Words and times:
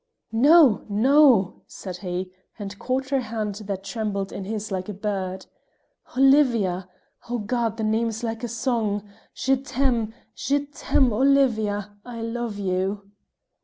"No! 0.33 0.83
no!" 0.89 1.61
said 1.67 1.97
he, 1.97 2.31
and 2.57 2.79
caught 2.79 3.09
her 3.11 3.19
hand 3.19 3.53
that 3.65 3.83
trembled 3.83 4.31
in 4.31 4.45
his 4.45 4.71
like 4.71 4.89
a 4.89 4.95
bird. 4.95 5.45
"Olivia! 6.17 6.89
oh, 7.29 7.37
God, 7.37 7.77
the 7.77 7.83
name 7.83 8.07
is 8.09 8.23
like 8.23 8.43
a 8.43 8.47
song 8.47 9.07
je 9.35 9.55
t'aime! 9.57 10.11
je 10.33 10.65
t'aime! 10.65 11.13
Olivia, 11.13 11.95
I 12.03 12.19
love 12.23 12.57
you!" 12.57 13.11